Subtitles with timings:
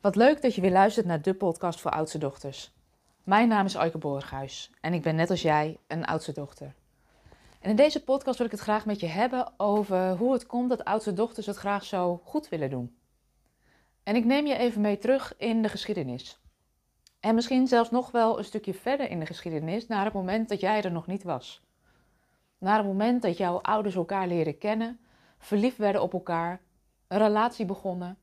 [0.00, 2.72] Wat leuk dat je weer luistert naar de podcast voor oudste dochters.
[3.22, 6.74] Mijn naam is Aike Borghuis en ik ben net als jij een oudste dochter.
[7.60, 10.68] En in deze podcast wil ik het graag met je hebben over hoe het komt
[10.68, 12.96] dat oudste dochters het graag zo goed willen doen.
[14.02, 16.40] En ik neem je even mee terug in de geschiedenis.
[17.20, 20.60] En misschien zelfs nog wel een stukje verder in de geschiedenis, naar het moment dat
[20.60, 21.62] jij er nog niet was.
[22.58, 25.00] Naar het moment dat jouw ouders elkaar leren kennen,
[25.38, 26.60] verliefd werden op elkaar,
[27.08, 28.18] een relatie begonnen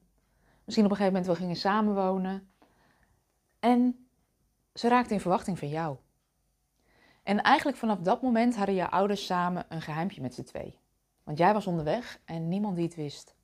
[0.68, 2.52] Misschien op een gegeven moment wel gingen samenwonen.
[3.60, 4.08] En
[4.74, 5.98] ze raakte in verwachting van jou.
[7.24, 10.80] En eigenlijk vanaf dat moment hadden je ouders samen een geheimpje met z'n twee.
[11.24, 13.36] Want jij was onderweg en niemand die het wist.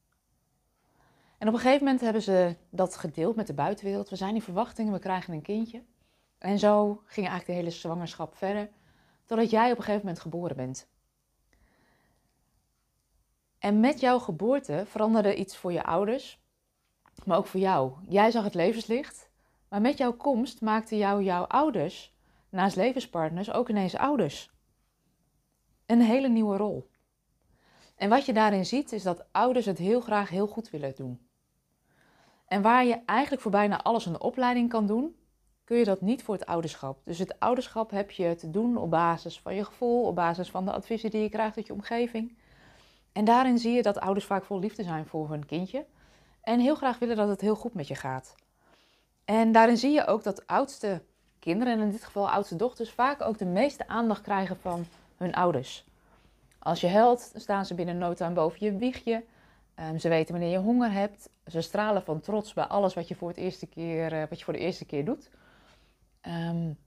[1.38, 4.10] En op een gegeven moment hebben ze dat gedeeld met de buitenwereld.
[4.10, 5.84] We zijn in verwachting, we krijgen een kindje.
[6.38, 8.70] En zo ging eigenlijk de hele zwangerschap verder,
[9.26, 10.88] totdat jij op een gegeven moment geboren bent.
[13.60, 16.43] En met jouw geboorte veranderde iets voor je ouders,
[17.26, 17.92] maar ook voor jou.
[18.08, 19.30] Jij zag het levenslicht,
[19.70, 22.14] maar met jouw komst maakten jou jouw ouders,
[22.50, 24.52] naast levenspartners, ook ineens ouders.
[25.86, 26.90] Een hele nieuwe rol.
[27.96, 31.28] En wat je daarin ziet, is dat ouders het heel graag heel goed willen doen.
[32.48, 35.16] En waar je eigenlijk voor bijna alles een opleiding kan doen,
[35.64, 37.02] kun je dat niet voor het ouderschap.
[37.06, 40.66] Dus het ouderschap heb je te doen op basis van je gevoel, op basis van
[40.66, 42.38] de adviezen die je krijgt uit je omgeving.
[43.12, 45.86] En daarin zie je dat ouders vaak vol liefde zijn voor hun kindje.
[46.44, 48.36] En heel graag willen dat het heel goed met je gaat.
[49.26, 51.02] En daarin zie je ook dat oudste
[51.40, 54.86] kinderen, en in dit geval oudste dochters, vaak ook de meeste aandacht krijgen van
[55.18, 55.86] hun ouders.
[56.60, 59.24] Als je huilt, staan ze binnen no time boven je wiegje.
[59.76, 61.30] Um, ze weten wanneer je honger hebt.
[61.46, 64.44] Ze stralen van trots bij alles wat je voor, het eerste keer, uh, wat je
[64.44, 65.30] voor de eerste keer doet.
[66.22, 66.78] Um,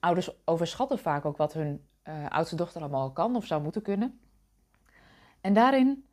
[0.00, 4.20] ouders overschatten vaak ook wat hun uh, oudste dochter allemaal kan of zou moeten kunnen.
[5.40, 6.04] En daarin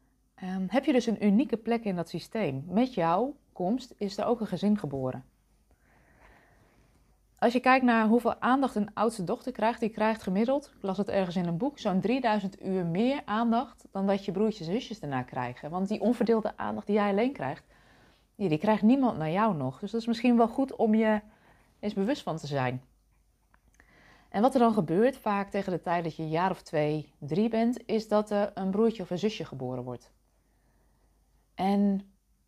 [0.43, 2.63] um, heb je dus een unieke plek in dat systeem.
[2.67, 5.23] Met jouw komst is er ook een gezin geboren.
[7.39, 10.97] Als je kijkt naar hoeveel aandacht een oudste dochter krijgt, die krijgt gemiddeld, ik las
[10.97, 14.73] het ergens in een boek, zo'n 3000 uur meer aandacht dan dat je broertjes en
[14.73, 15.69] zusjes daarna krijgen.
[15.69, 17.63] Want die onverdeelde aandacht die jij alleen krijgt,
[18.35, 19.79] die, die krijgt niemand naar jou nog.
[19.79, 21.21] Dus dat is misschien wel goed om je
[21.79, 22.81] eens bewust van te zijn.
[24.29, 27.13] En wat er dan gebeurt, vaak tegen de tijd dat je een jaar of twee,
[27.17, 30.11] drie bent, is dat er een broertje of een zusje geboren wordt.
[31.57, 32.01] En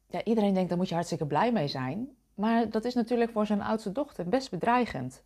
[0.08, 2.10] ja, iedereen denkt, daar moet je hartstikke blij mee zijn.
[2.34, 5.24] Maar dat is natuurlijk voor zijn oudste dochter best bedreigend.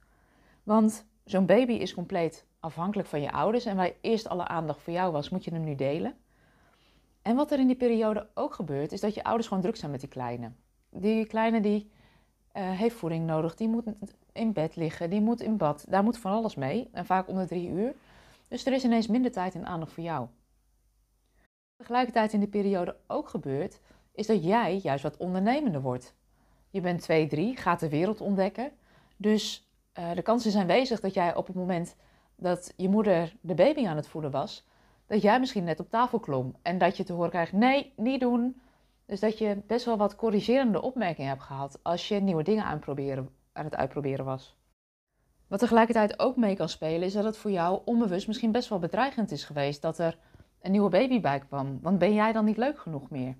[0.63, 3.65] Want zo'n baby is compleet afhankelijk van je ouders.
[3.65, 6.15] En waar eerst alle aandacht voor jou was, moet je hem nu delen.
[7.21, 9.91] En wat er in die periode ook gebeurt, is dat je ouders gewoon druk zijn
[9.91, 10.51] met die kleine.
[10.89, 11.91] Die kleine die
[12.53, 13.85] uh, heeft voeding nodig, die moet
[14.31, 15.85] in bed liggen, die moet in bad.
[15.89, 16.89] Daar moet van alles mee.
[16.91, 17.95] En vaak onder drie uur.
[18.47, 20.27] Dus er is ineens minder tijd en aandacht voor jou
[21.83, 23.79] tegelijkertijd in die periode ook gebeurt,
[24.11, 26.15] is dat jij juist wat ondernemender wordt.
[26.69, 28.71] Je bent 2, 3, gaat de wereld ontdekken.
[29.17, 31.95] Dus uh, de kansen zijn aanwezig dat jij op het moment
[32.35, 34.67] dat je moeder de baby aan het voeden was,
[35.07, 38.19] dat jij misschien net op tafel klom en dat je te horen krijgt: nee, niet
[38.19, 38.61] doen.
[39.05, 42.81] Dus dat je best wel wat corrigerende opmerkingen hebt gehad als je nieuwe dingen aan,
[43.53, 44.55] aan het uitproberen was.
[45.47, 48.79] Wat tegelijkertijd ook mee kan spelen, is dat het voor jou onbewust misschien best wel
[48.79, 50.17] bedreigend is geweest dat er
[50.63, 51.79] een nieuwe baby bij kwam.
[51.81, 53.35] Want ben jij dan niet leuk genoeg meer?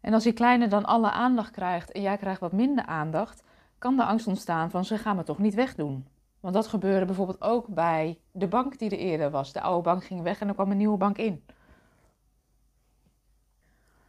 [0.00, 3.42] En als die kleine dan alle aandacht krijgt en jij krijgt wat minder aandacht,
[3.78, 6.06] kan de angst ontstaan van ze gaan me toch niet wegdoen.
[6.40, 9.52] Want dat gebeurde bijvoorbeeld ook bij de bank die er eerder was.
[9.52, 11.44] De oude bank ging weg en er kwam een nieuwe bank in.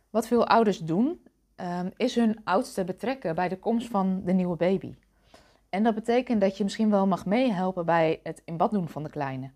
[0.09, 1.23] Wat veel ouders doen,
[1.55, 4.95] ehm, is hun oudste betrekken bij de komst van de nieuwe baby.
[5.69, 9.03] En dat betekent dat je misschien wel mag meehelpen bij het in bad doen van
[9.03, 9.51] de kleine.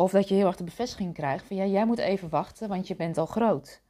[0.00, 2.86] Of dat je heel erg de bevestiging krijgt van ja, jij moet even wachten, want
[2.86, 3.82] je bent al groot.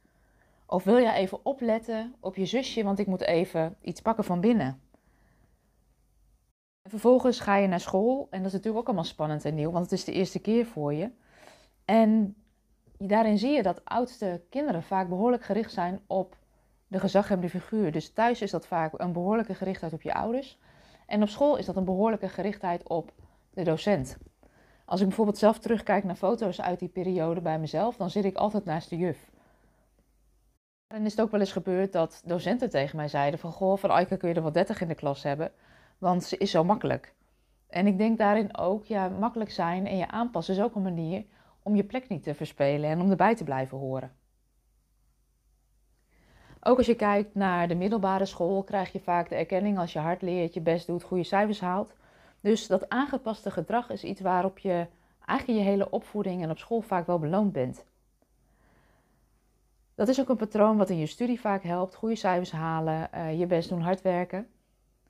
[0.65, 4.41] Of wil jij even opletten op je zusje, want ik moet even iets pakken van
[4.41, 4.81] binnen.
[6.81, 9.71] En vervolgens ga je naar school en dat is natuurlijk ook allemaal spannend en nieuw,
[9.71, 11.11] want het is de eerste keer voor je.
[11.85, 12.35] En
[12.97, 16.37] daarin zie je dat oudste kinderen vaak behoorlijk gericht zijn op
[16.87, 17.91] de gezaghebbende figuur.
[17.91, 20.59] Dus thuis is dat vaak een behoorlijke gerichtheid op je ouders.
[21.05, 23.11] En op school is dat een behoorlijke gerichtheid op
[23.53, 24.17] de docent.
[24.91, 28.35] Als ik bijvoorbeeld zelf terugkijk naar foto's uit die periode bij mezelf, dan zit ik
[28.35, 29.31] altijd naast de juf.
[30.87, 33.51] En is het ook wel eens gebeurd dat docenten tegen mij zeiden van...
[33.51, 35.51] Goh, van Aike kun je er wel 30 in de klas hebben,
[35.97, 37.13] want ze is zo makkelijk.
[37.67, 41.25] En ik denk daarin ook, ja, makkelijk zijn en je aanpassen is ook een manier
[41.63, 44.11] om je plek niet te verspelen en om erbij te blijven horen.
[46.61, 49.99] Ook als je kijkt naar de middelbare school, krijg je vaak de erkenning als je
[49.99, 51.93] hard leert, je best doet, goede cijfers haalt.
[52.41, 54.87] Dus dat aangepaste gedrag is iets waarop je
[55.25, 57.85] eigenlijk je hele opvoeding en op school vaak wel beloond bent.
[59.95, 61.95] Dat is ook een patroon wat in je studie vaak helpt.
[61.95, 64.47] Goede cijfers halen, uh, je best doen, hard werken.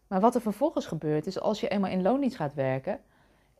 [0.08, 3.00] Maar wat er vervolgens gebeurt is als je eenmaal in loondienst gaat werken,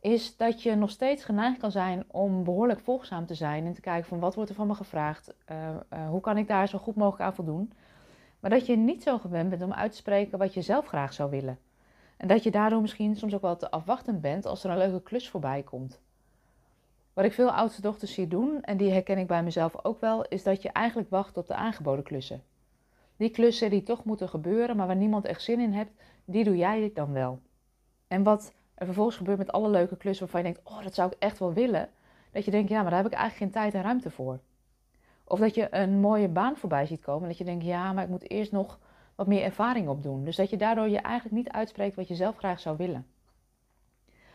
[0.00, 3.80] is dat je nog steeds geneigd kan zijn om behoorlijk volgzaam te zijn en te
[3.80, 5.56] kijken van wat wordt er van me gevraagd, uh,
[5.92, 7.72] uh, hoe kan ik daar zo goed mogelijk aan voldoen.
[8.40, 11.12] Maar dat je niet zo gewend bent om uit te spreken wat je zelf graag
[11.12, 11.58] zou willen.
[12.22, 15.02] En dat je daardoor misschien soms ook wel te afwachtend bent als er een leuke
[15.02, 16.00] klus voorbij komt.
[17.12, 20.24] Wat ik veel oudste dochters zie doen, en die herken ik bij mezelf ook wel,
[20.28, 22.42] is dat je eigenlijk wacht op de aangeboden klussen.
[23.16, 25.90] Die klussen die toch moeten gebeuren, maar waar niemand echt zin in hebt,
[26.24, 27.40] die doe jij dan wel.
[28.08, 31.10] En wat er vervolgens gebeurt met alle leuke klussen waarvan je denkt, oh, dat zou
[31.10, 31.88] ik echt wel willen.
[32.30, 34.38] Dat je denkt, ja, maar daar heb ik eigenlijk geen tijd en ruimte voor.
[35.24, 37.28] Of dat je een mooie baan voorbij ziet komen.
[37.28, 38.78] Dat je denkt, ja, maar ik moet eerst nog
[39.14, 40.24] wat meer ervaring opdoen.
[40.24, 43.06] Dus dat je daardoor je eigenlijk niet uitspreekt wat je zelf graag zou willen.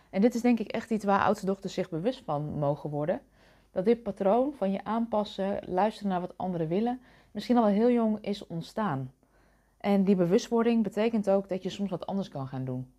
[0.10, 3.22] En dit is denk ik echt iets waar oudste dochters zich bewust van mogen worden.
[3.72, 7.02] Dat dit patroon van je aanpassen, luisteren naar wat anderen willen,
[7.32, 9.12] misschien al heel jong is ontstaan.
[9.78, 12.92] En die bewustwording betekent ook dat je soms wat anders kan gaan doen.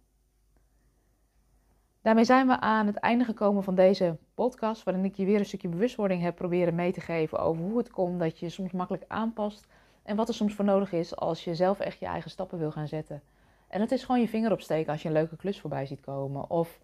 [2.03, 5.45] Daarmee zijn we aan het einde gekomen van deze podcast, waarin ik je weer een
[5.45, 9.05] stukje bewustwording heb proberen mee te geven over hoe het komt dat je soms makkelijk
[9.09, 9.67] aanpast
[10.09, 12.71] en wat er soms voor nodig is als je zelf echt je eigen stappen wil
[12.71, 13.23] gaan zetten.
[13.69, 16.51] En het is gewoon je vinger opsteken als je een leuke klus voorbij ziet komen.
[16.51, 16.81] Of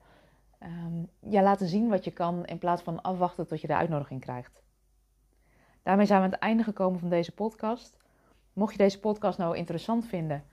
[0.63, 1.09] um,
[1.43, 4.63] laten zien wat je kan in plaats van afwachten tot je de uitnodiging krijgt.
[5.83, 7.97] Daarmee zijn we aan het einde gekomen van deze podcast.
[8.53, 10.45] Mocht je deze podcast nou interessant vinden,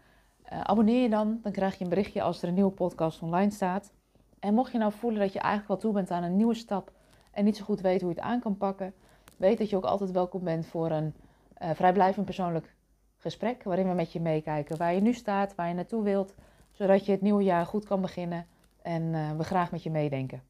[0.51, 1.39] uh, abonneer je dan.
[1.44, 3.91] Dan krijg je een berichtje als er een nieuwe podcast online staat.
[4.39, 6.91] En mocht je nou voelen dat je eigenlijk wel toe bent aan een nieuwe stap
[7.31, 8.94] en niet zo goed weet hoe je het aan kan pakken,
[9.38, 11.13] weet dat je ook altijd welkom bent voor een
[11.62, 12.75] uh, vrijblijvend persoonlijk
[13.18, 16.36] gesprek waarin we met je meekijken waar je nu staat, waar je naartoe wilt,
[16.72, 18.48] zodat je het nieuwe jaar goed kan beginnen
[18.81, 20.44] en uh, we graag met je meedenken.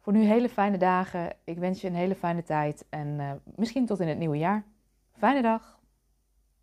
[0.00, 1.32] Voor nu hele fijne dagen.
[1.44, 4.64] Ik wens je een hele fijne tijd en uh, misschien tot in het nieuwe jaar.
[5.12, 5.79] Fijne dag.